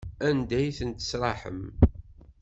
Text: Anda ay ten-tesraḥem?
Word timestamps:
Anda 0.27 0.55
ay 0.57 0.71
ten-tesraḥem? 0.77 1.61